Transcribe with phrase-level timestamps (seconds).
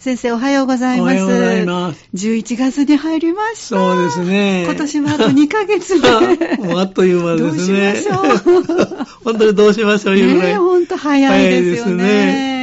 [0.00, 1.22] 先生おはようございます。
[1.22, 2.08] おはようございます。
[2.14, 3.76] 11月に入りました。
[3.76, 4.64] そうですね。
[4.64, 6.56] 今年もあと2ヶ月で。
[6.56, 7.92] もうあっという間ですね。
[7.92, 10.52] どうしましょう 本当にどうしましょういうぐらい。
[10.52, 12.59] ねえ、ほんと早いですよ早いですね。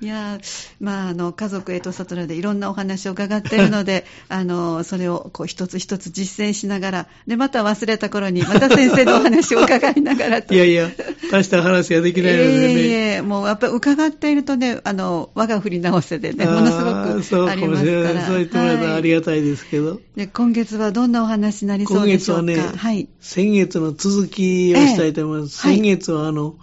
[0.00, 0.38] いや、
[0.78, 10.54] まあ、あの、家族へと悟らでいろんなお話を伺っているので、 あの、それをこう一つ一つ実践しながら、で、また忘れた頃に、また先生のお話を伺いながらと。
[10.54, 10.90] いやいや、
[11.30, 12.72] 大した話ができないのでね。
[12.72, 18.14] いえいえ、もうやっぱり伺っているとね、あの、我が振り直せでね、ものすごくありかもしれない。
[18.14, 18.26] ますから。
[18.26, 20.00] そう言ってもらえたらありががたいですけど。
[20.14, 22.42] で今月はどんなお話になりそ今うでしょうか？
[22.42, 23.08] 月はね、はい。
[23.20, 25.66] 先月の続きをしたいと思います。
[25.66, 26.54] ええはい先月はあの、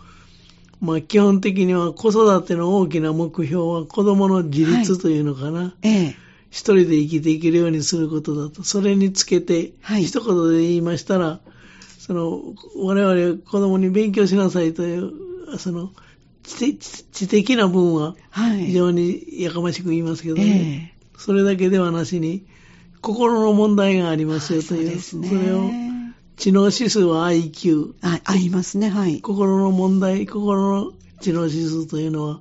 [0.84, 5.74] まあ基本的には子育ての大きな目標は子供の自立というのかな。
[5.82, 6.16] ええ。
[6.50, 8.64] 一人で生きていけるようにすることだと。
[8.64, 11.40] それにつけて、はい一言で言いましたら、
[12.00, 12.42] その、
[12.76, 15.92] 我々子供に勉強しなさいという、その、
[16.44, 18.66] 知知知的な分ははい。
[18.66, 20.94] 非常にやかましく言いますけどえね。
[20.98, 21.04] え。
[21.18, 22.46] それだけではなしに、
[23.02, 25.30] 心の問題がありますよという、ですね。
[25.30, 25.70] それを、
[26.38, 29.22] 知能指数は IQ、あ、ありますね、はい。
[29.22, 32.40] 心の問題、心の知能指数というのは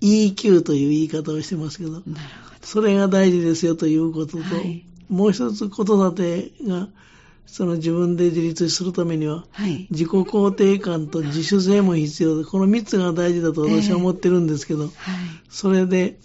[0.00, 2.16] EQ という言い方をしてますけど、なるほ
[2.62, 6.88] それが大事ですよということと、はいもう一つ子育てが、
[7.46, 9.44] その自分で自立するためには。
[9.90, 14.92] 自己肯定感と自主性も必要で、この三つが大事だと私は思ってるんですけど、はい。
[15.48, 16.18] それで、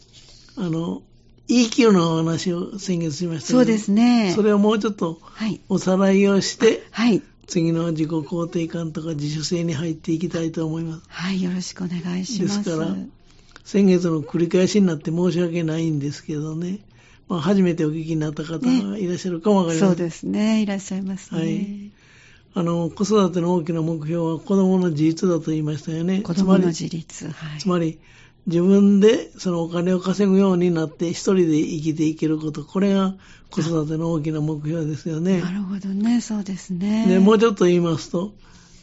[0.57, 1.03] あの、
[1.51, 4.31] EQ のお話を先月しましたそうですね。
[4.33, 5.59] それをもうちょっとはい。
[5.67, 7.21] おさらいをして、はい。
[7.45, 11.03] 次の自己肯定感とか自主性に入っていきたいと思います。
[11.09, 11.43] はい。
[11.43, 12.63] よろしくお願いします。
[12.63, 12.95] ですから
[13.65, 16.79] 先月の繰り返しになって申し訳ないんですけどね。
[17.27, 19.89] まあ、初めてお聞きになった方がいらっしゃるかもわかりません。
[19.89, 20.61] そうですね。
[20.61, 21.41] いらっしゃいますね。
[21.41, 21.91] はい
[22.53, 26.21] あの、子育ての大きな目標は子供の自立だと言いましたよね。
[26.21, 27.29] 子供のつまり自立。
[27.29, 27.59] はい。
[27.59, 27.97] つまり、
[28.47, 32.63] 自分でそのお金を稼ぐようになって一人で生きていけること。
[32.63, 33.15] これが
[33.49, 35.41] 子育ての大きな目標ですよね。
[35.41, 36.21] なるほどね。
[36.21, 37.05] そうですね。
[37.07, 38.33] で、もうちょっと言いますと、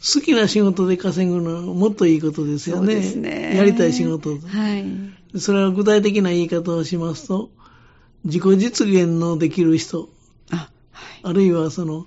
[0.01, 2.95] 好きな仕事で稼ぐのはもっといいことですよそうね。
[2.95, 3.55] ですね。
[3.57, 4.29] やりたい仕事。
[4.29, 4.35] は
[4.77, 5.39] い。
[5.39, 7.49] それは具体的な言い方をしますと、
[8.23, 10.09] 自己実現のできる人、
[10.51, 11.19] あ、はい。
[11.23, 12.05] あるいはその、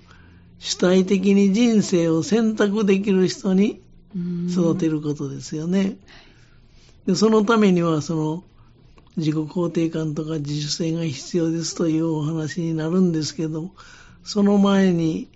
[0.57, 3.81] 主体的に人生を選択できる人に
[4.49, 4.93] 育てる。
[4.93, 5.97] ることですよね。
[7.05, 8.43] でそのためには、その、
[9.17, 13.71] 自己肯定感とか自主性が必要ですというお話になるんですけど、
[14.23, 15.27] その前に、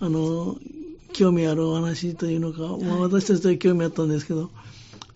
[0.00, 0.56] あの、
[1.12, 4.50] 興味あるお話というのか、まあ私たちは興味あったんですけど、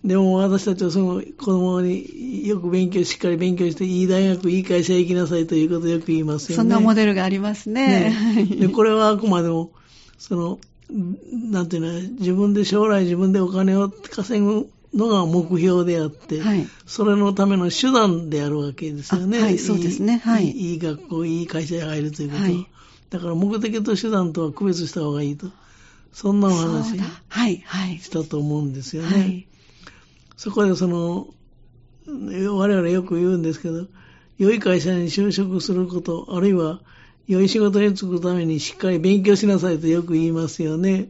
[0.03, 6.55] でも私たちはその子供によく勉強、しっかり勉強して、いい大学、いい会社へ行きなさいということをよく言いますよね。
[6.55, 8.15] そんなモデルがありますね。
[8.35, 9.71] ね で、これはあくまでも、
[10.17, 10.59] その、
[11.51, 16.67] なんていうの、自分で将来自分でお金を稼ぐのが目標であって、はい。
[16.85, 19.39] それのための手段であるわけですよね。
[19.39, 22.49] あはいそうですねはいいいい学校、いい会社へ入るということは。
[22.49, 22.67] はい
[23.11, 25.47] だから目的と手段とは区別した方がいいと。
[26.13, 26.97] そんなお話。
[26.97, 27.61] はい。
[27.65, 27.99] はい。
[27.99, 29.09] したと思うんですよね。
[29.09, 29.47] はい。
[30.37, 31.27] そこでその、
[32.07, 33.87] 我々よく言うんですけど、
[34.37, 36.79] 良い会社に就職すること、あるいは
[37.27, 41.09] 良い仕事に就くためにしっかり勉強しなさいとよく言いますよね。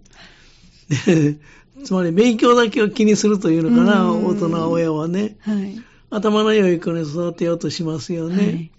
[1.82, 5.38] でつまり勉強だけを気にするというのかな、うん大人親はね。
[5.42, 5.82] はい。
[6.10, 8.36] 頭の良い子に育てようとしますよね。
[8.36, 8.72] はい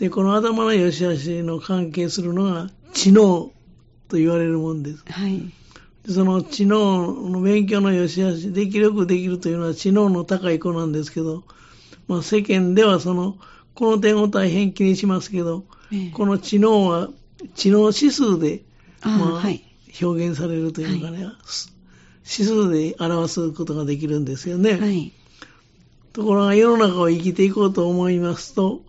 [0.00, 3.52] で、この頭の良し悪しの関係するのが知能
[4.08, 5.04] と言われるもんです。
[5.06, 5.40] はい。
[6.06, 11.44] でその知能の勉強の良し悪し、できるよくできるというのは知能の高い子なんですけど、
[12.08, 13.36] まあ世間ではその、
[13.74, 17.10] この点を大変気にしますけど、ええこの知能は
[17.54, 18.62] 知能指数で、
[19.02, 19.62] あまあはい。
[20.00, 21.26] 表現されるというのかね、
[22.30, 24.78] 指数で表すことができるんですよね。
[24.78, 25.12] はい。
[26.12, 28.82] ところが世の中を生きていこうと思いますと、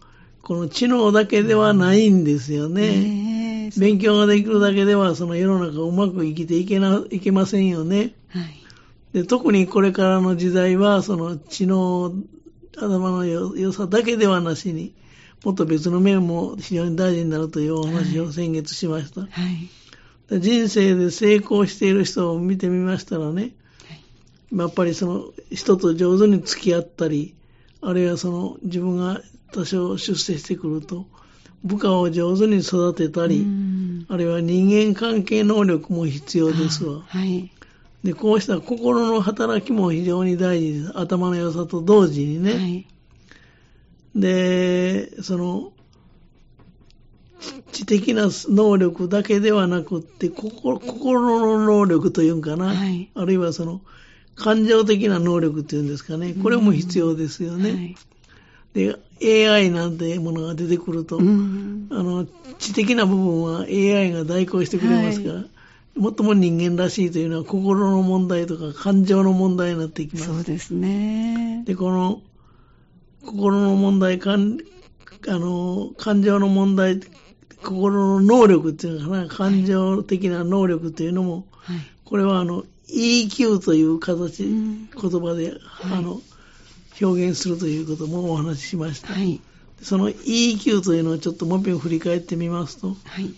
[0.44, 2.88] この知能だけではないんですよね。
[3.00, 8.14] ねえ勉強ができるだけではその世の中をうまく生きていけな、いけませんよね。
[8.30, 8.62] はい。
[9.14, 12.14] で、特にこれからの時代は、その知能、
[12.78, 14.94] 頭の良良さだけではなしに、
[15.44, 19.22] もっと別の面も非常に大事になるというお話を先月しました。
[19.22, 19.30] はい。
[19.30, 19.81] で
[20.40, 23.54] 人生で成功している人を見てみましたらね、はい
[24.54, 27.36] やっぱりその人と上手に付き合ったり、
[27.82, 31.06] あるいはその自分が多少出世してくると、
[31.64, 33.72] 部下を上手に育てたり、うん
[34.10, 37.02] あるいは人間関係能力も必要ですわ。
[37.08, 37.50] はい。
[38.04, 41.00] で、こうした心の働きも非常に大事です。
[41.00, 42.54] 頭の良さと同時にね。
[42.54, 42.88] はい。
[44.14, 45.72] で、その、
[47.72, 52.68] 知的な能力だけではなくって、心心の能力というんかな。
[52.68, 53.82] はいあるいはその、
[54.36, 56.34] 感情的な能力っていうんですかね。
[56.34, 57.72] これも必要ですよね。
[57.72, 57.96] はい。
[58.74, 58.96] で、
[59.50, 62.26] AI なんてものが出てくると、うんあの、
[62.58, 65.44] 知的な部分は AI が代行してくれますから、は
[65.96, 70.28] もっとも人間らしいというのは心の問題とか感情の問題になっていきます。
[70.28, 71.64] そうですね。
[71.66, 72.22] で、この
[73.26, 74.58] 心の問題、感
[75.28, 77.02] あの感情の問題、
[77.64, 81.78] 心の能力っていうのかな、感情的な能力というのも、はい。
[82.06, 86.22] これはあの EQ という形、うん言葉で、はいあの
[87.02, 89.14] 表現するということもお話ししました。
[89.14, 89.40] はい。
[89.82, 93.34] その EQ というのをちょっともう一遍振り返ってみますと、はい。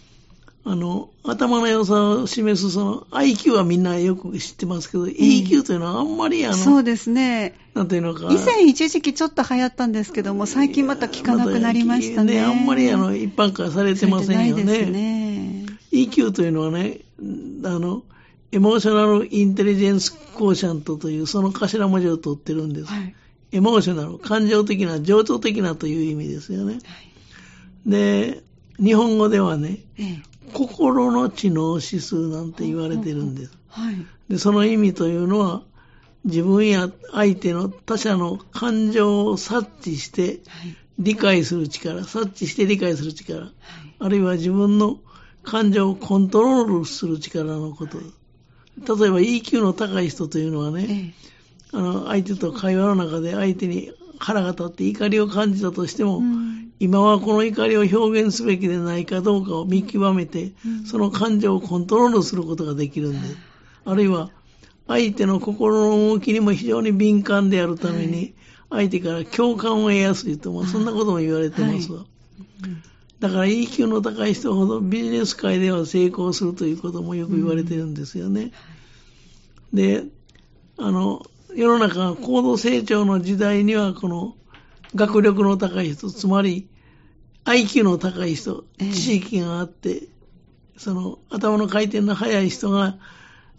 [0.65, 7.53] あの、頭の良さを示すその IQ はみんなよく知ってますけど、EQ というのはあんまりあの、そうですね。
[7.73, 8.27] なんていうのか。
[8.31, 12.41] 以前一時期ちょっと流行ったんですけども、最近また聞かなくなりましたね。
[12.41, 14.91] あんまりあの一般化されてませんよされてないですね。
[14.91, 15.65] ね。
[15.91, 16.99] EQ というのはね、
[17.65, 18.03] あの、
[18.53, 22.85] エモーショナルインテリジェンスコーシャントというその頭文字を取ってるんです。
[22.85, 23.15] はい。
[23.51, 26.79] エモーショナル、感情的な、情緒的なという意味ですよね。
[27.85, 28.43] で、
[28.77, 30.32] 日本語ではね、ええ。
[30.51, 33.57] 心の知能指数なんて言われてるんです。
[33.69, 33.95] はい。
[34.29, 35.63] で、その意味というのは、
[36.25, 40.75] 自分や相手の他者の感情を察知してはい。
[40.99, 43.51] 理解する力、察知して理解する力、はい。
[43.99, 44.99] あるいは自分の
[45.43, 47.97] 感情をコントロールする力のこと。
[47.97, 51.13] 例えば EQ の高い人というのはね、
[51.73, 51.77] ええ。
[51.77, 63.37] あの、相手と会話の中で相手に腹が立って怒りを感じたとしても、うん今はこの怒りを表現すべきでないかどうかを見極めて、うんその感情をコントロールすることができるんです。
[63.85, 64.31] あるいは、
[64.85, 68.33] 相手の心の動きにも非常に敏感であるために、
[68.69, 72.03] 相手から共感を得やすいと、まあ、そんなことも言われてますわ。
[73.21, 78.51] だから EQ の高い人ほどビジネス界では成功するということもよく言われてるんですよね。
[79.71, 80.03] で、
[80.77, 81.25] あの、
[81.55, 84.35] 世の中が高度成長の時代には、この
[84.95, 86.67] 学力の高い人、つまり
[87.45, 90.03] IQ の高い人、ええ知識があって、
[90.77, 92.97] その頭の回転の速い人が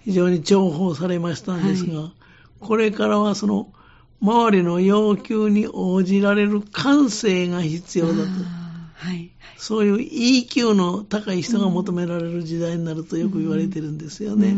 [0.04, 2.12] 非常に重宝されましたんですが、
[2.60, 3.72] これからはその
[4.20, 8.20] 周りの要求に応じられる感性が必要だと。
[8.94, 9.30] はい。
[9.58, 14.54] そういう EQ の高い人が求められる時代になるとよく言われてるんですよね。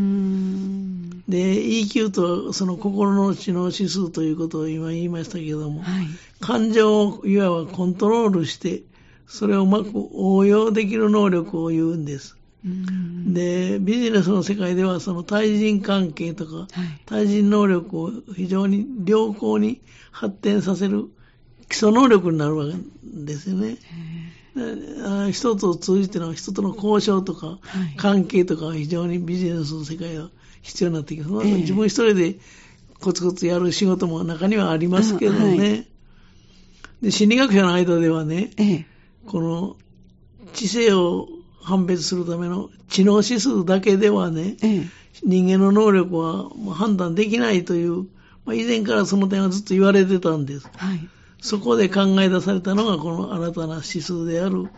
[1.29, 6.07] で、EQ とはその心の知能指数ということを今言いましたけども、はい。
[6.41, 8.83] 感情をいわばコントロールして、
[9.27, 12.37] それをうまく応用できる能力を言うんです。
[12.65, 16.69] うんで、ビジネスの世界ではその対人関係とか、はい。
[17.07, 19.81] 対人能力を非常に良好に
[20.11, 21.05] 発展させる
[21.69, 22.73] 基礎能力になるわけ
[23.05, 23.77] ですよね。
[24.55, 24.63] で
[25.05, 27.59] あ人と通じての人との交渉とか、は
[27.93, 30.31] い関係とかは非常にビジネスの世界は
[30.63, 31.47] 必要になってきます。
[31.47, 32.37] ええ自分一人で
[33.01, 35.87] コツコツやる仕事も中にはありますけどね。
[37.03, 38.87] で心理学者の間ではね、ええ。
[39.27, 39.77] この
[40.53, 41.29] 知性を
[41.63, 44.87] 判別するための知能指数だけではね、ええ。
[45.25, 48.05] 人間の能力は判断できないという、
[48.45, 50.69] まあ、以前からその点はずっと言われてたんです。
[50.77, 51.09] はい。
[51.41, 54.69] そこで考え出されたのがこの新たな指数である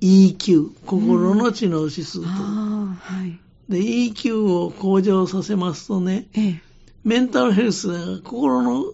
[0.00, 2.28] EQ、心の知能指数と。
[2.28, 3.38] ああ、はい。
[3.68, 6.62] で、EQ を向上させますとね、ええ。
[7.04, 8.84] メンタルヘルスが心の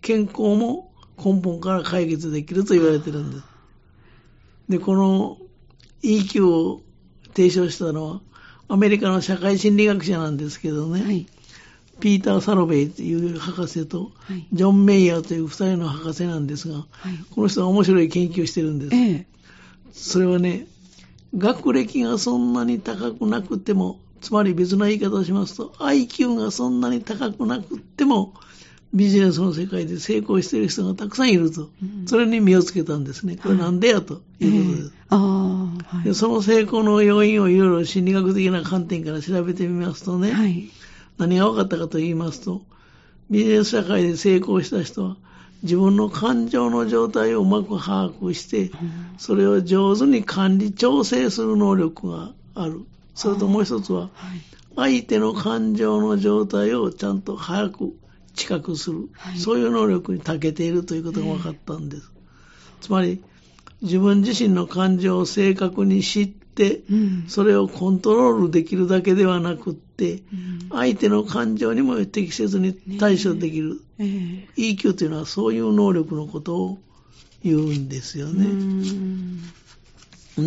[0.00, 0.90] 健康も
[1.22, 3.44] 根本から解決できると言われてるんです。
[4.68, 5.38] で、この
[6.02, 6.82] EQ を
[7.34, 8.20] 提唱したのは、
[8.68, 11.26] アメリカの社会心理学者なんですけどね、はい。
[12.00, 14.46] ピーター・サロベイという博士と、はい。
[14.52, 16.86] ジョン・メイヤーという二人の博士なんですが、はい。
[17.34, 18.94] この人は面白い研究をしてるんです。
[18.94, 19.26] ええ。
[19.92, 20.66] それはね、
[21.36, 28.34] 学歴がそんなに高くなくても、つまり別な言い方をしますと、IQ がそんなに高くなくても、
[28.94, 31.70] ビジネスの世界で成功している人がたくさんいると。
[31.82, 33.36] うんそれに身をつけたんですね。
[33.36, 34.92] これなんでやということです。
[35.08, 36.04] はい。
[36.04, 40.70] でその成功の要因をいろいろ心理学的な観点から調べてみますとね、はい。
[41.18, 42.62] 何が分かったかと言いますと、
[43.28, 45.16] ビジネス社会で成功した人は、
[45.62, 48.70] 自分の感情の状態をうまく把握して、
[49.18, 52.82] それを上手に管理、調整する能力がある。
[53.14, 54.40] それともう一つは、はい。
[54.76, 57.90] 相手の感情の状態をちゃんと把握、
[58.38, 59.08] 知覚する。
[59.12, 62.10] はいそういう能力に長けているということが分かったんです。
[62.80, 63.22] つまり、
[63.82, 67.24] 自分自身の感情を正確に知って、うん。
[67.28, 73.80] それをコントロールできるだけではなくって、うん相手の感情にも適切に対処できる。
[73.98, 74.48] ええ。
[74.56, 76.78] EQ というのはそういう能力のことを
[77.42, 78.44] 言うんですようね。
[78.44, 79.40] ん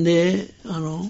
[0.03, 1.09] で、あの、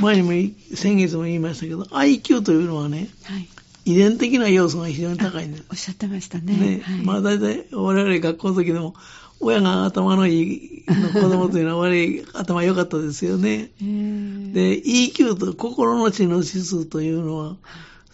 [0.00, 3.48] 前にもい先月も言いましたけど、IQ というのはね、はい。
[3.84, 5.64] 遺伝的な要素が非常に高いんです。
[5.70, 6.56] おっしゃってましたね。
[6.56, 7.04] ね、はい。
[7.04, 8.94] まあ大体我々学校の時でも
[9.42, 13.70] 親が頭のいい子供というのは悪い頭良かったですよね。
[13.80, 17.56] で、EQ と心の知の指数というのは、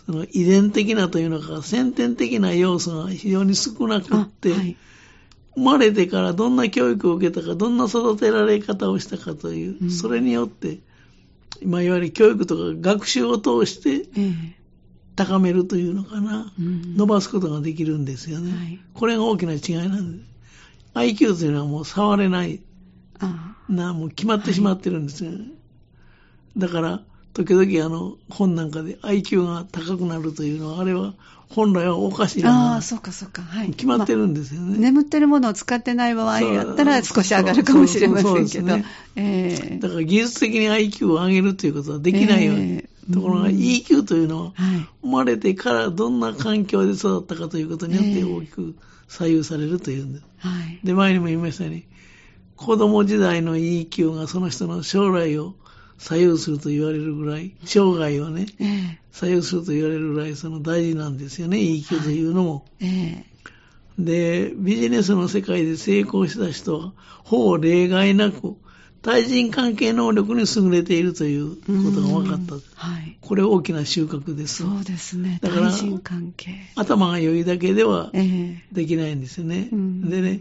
[0.06, 4.76] その遺伝的なというのか、先天的な要素が非常に少なくって、はい、
[5.54, 10.78] 生まれてからどんな教育を受けたか、どんな育てられ方をしたかという、うん、それによって、
[11.60, 14.08] 今いわゆる教育とか学習を通して、
[15.18, 18.52] 高めるというのかな、うん、伸ばすことができるんですよね。
[18.52, 20.28] はい、これが大きな違いなんです。
[20.94, 22.60] IQ というのはもう触れない。
[23.68, 25.38] な、もう決まってしまってるんですよ、ね。
[25.38, 25.48] はい、
[26.56, 27.02] だから、
[27.34, 31.14] 時々あの本なんかで IQ が高くなるというのは、あれは
[31.48, 33.42] 本来はおかしいああ、そうかそうか。
[33.42, 33.70] はい。
[33.70, 34.70] 決まってるんですよね。
[34.70, 38.66] まあ、眠ってるものを使ってない場合やったら少し上がるかもしれませんけど。
[38.66, 38.84] ね
[39.16, 42.84] えー、だから技術的に IQ を上げるということはできないように。
[43.08, 44.52] えー、ところが EQ というのは、
[45.02, 48.74] 生まれてからどんな環境で育ったかということによって大きく
[49.08, 50.24] 左右されるというんです。
[50.38, 51.84] はい、で、前にも言いましたように、
[52.56, 55.54] 子供時代の EQ がその人の将来を
[55.98, 62.66] 左右すると言われるぐらい、生涯をね、えー、左右すると言われるぐらいその大事なんですよね、EQ というのも。
[63.98, 66.92] で、ビジネスの世界で成功した人は、
[67.24, 68.56] ほぼ例外なく、
[69.02, 71.62] 対人関係能力に優れているというこ
[71.94, 72.54] とが分かった。
[72.74, 74.62] はい、これ大きな収穫です。
[74.62, 75.38] そうですね。
[75.42, 75.72] だから、
[76.74, 78.10] 頭が良いだけでは
[78.72, 79.68] できないんですよね。
[79.72, 80.40] えー、でね、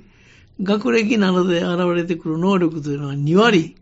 [0.61, 3.75] 学歴などで現れてくる能力というのは2割。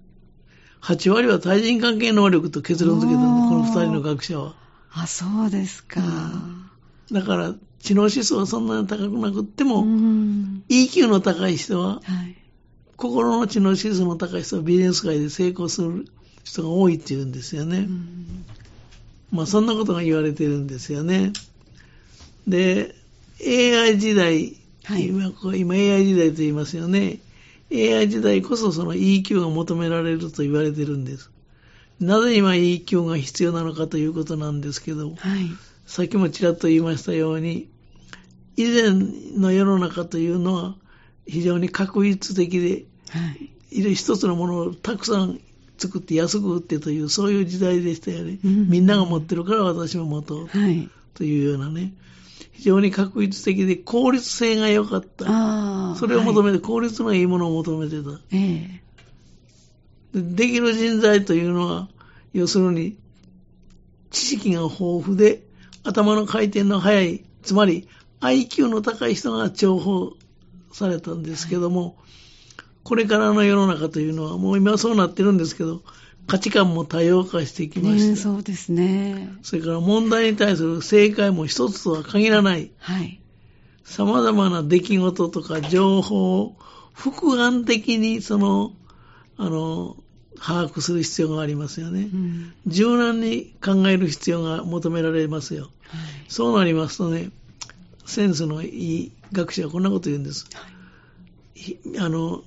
[0.81, 4.55] 8割は対人関係能力と結論付けたんで、この2人の学者は。
[4.91, 6.01] あ、そうですか。
[7.11, 9.83] だから、知能指数はそんなに高くなくっても、
[10.69, 12.35] EQ の高い人は、はい、
[12.97, 16.05] 心の知能指数の高い人はビジネス界で成功する
[16.43, 17.87] 人が多いっていうんですよね。
[19.31, 21.33] まあ、そんなことが言われてるんですよね。
[22.47, 22.95] で、
[23.41, 27.19] AI 時代、はい、今今 AI 時代と言いますよね。
[27.71, 31.31] AI 時代こそその EQ が求められると言われてるんです。
[31.99, 35.17] なぜ今 EQ が必要なのかということなんですけど、はい、
[35.87, 37.67] さっきもちらっと言いましたように、
[38.57, 38.91] 以前
[39.37, 40.75] の世の中というのは
[41.25, 43.19] 非常に確率的で、は
[43.89, 45.39] い、一つのものをたくさん
[45.77, 48.39] 作って安く売ってというそういう時代でしたよね。
[48.43, 51.93] うん、みんなが持ってるから私も持とう、はい、というようなね。
[52.51, 55.95] 非常に確率的で効率性が良かった。
[55.95, 58.11] それを求めて、はい、効率のいいものを求めてた。
[58.31, 60.45] えー、で。
[60.45, 61.89] できる人材というのは、
[62.33, 62.95] 要するに、
[64.11, 65.43] 知識が豊富で、
[65.83, 67.87] 頭の回転の速い、つまり
[68.21, 70.11] IQ の高い人が重宝
[70.75, 71.93] されたんですけども、はい、
[72.83, 75.81] これからの世の中というのは、もう今はそうなってるんですけど、
[76.27, 78.09] 価値観も多様化してきました。
[78.11, 79.29] ね、そうですね。
[79.43, 82.71] それから問題に対する正解も一つとは限らない。
[82.79, 83.19] はい。
[83.83, 86.55] 様々な出来事とか情報を
[86.93, 88.73] 複眼的にその、
[89.37, 89.97] あの、
[90.39, 92.09] 把握する必要がありますよね。
[92.11, 95.63] うん、柔軟に考える必要が求められますよ。
[95.63, 95.71] はい、
[96.27, 97.29] そうなりますとね、
[98.05, 100.47] センスのいい学者はこんなこと言うんです。
[100.53, 100.61] は
[101.55, 102.43] い、あの、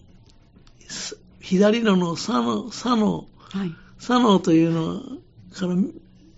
[1.41, 5.00] 左のの左の、左のはい、左脳というの
[5.53, 5.77] から、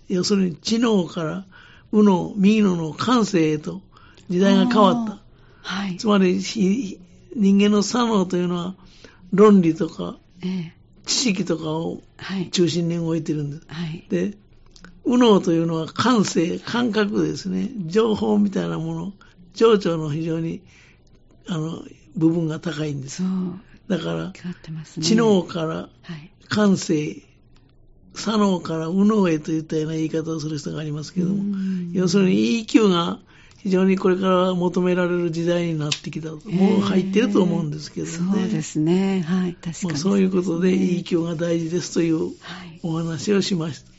[0.07, 1.45] 要するに知能から
[1.91, 3.81] 右脳、右脳の感性へと
[4.29, 5.21] 時代が変わった。
[5.63, 6.39] はい、つまり、
[7.35, 8.75] 人間の左脳というのは
[9.31, 10.17] 論理とか、
[11.05, 12.01] 知識とかを
[12.51, 13.63] 中心に動いてるんです。
[13.67, 14.33] はい、で、
[15.05, 17.69] 右脳というのは感性、感覚ですね。
[17.87, 19.13] 情報みたいなもの、
[19.53, 20.61] 情緒の非常に、
[21.47, 21.83] あの、
[22.15, 23.23] 部分が高いんです。
[23.87, 24.33] だから、ね、
[25.01, 25.89] 知能から
[26.49, 27.23] 感性、
[28.13, 31.43] 左脳から右脳へといったような言い方をする人がありますけども、
[31.93, 33.19] 要するに EQ が
[33.57, 38.13] 非常にこれから求められる時代になってきたと、もう入ってると思うんですけどね。
[38.13, 39.21] そうですね。
[39.21, 42.31] はい、確かに、そういうことで EQ が大事ですという
[42.81, 43.90] お話をしました。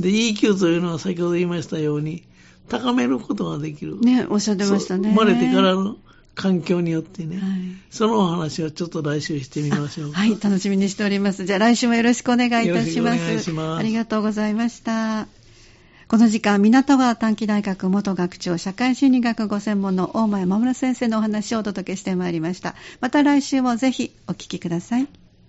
[0.00, 2.24] い、で、EQ というのは先ほど言いましたように、
[2.68, 4.00] 高めることができる。
[4.00, 5.10] ね、おっしゃってましたね。
[5.10, 5.96] 生まれてからの
[6.34, 7.42] 環境によってね、はい、
[7.90, 11.44] そのお話をちょっと来週してみましょうはい、楽しみにしております。
[11.44, 13.22] じゃあ来週もよろしくお願いいたします。
[13.22, 13.78] お願いします。
[13.78, 15.26] ありがとうございました。
[16.08, 22.74] この時間、港川短期大学元学長、社会心理学ご専門の大前守先生のお話をお届けしてまいりました。
[23.00, 25.23] また来週もぜひお聞きください。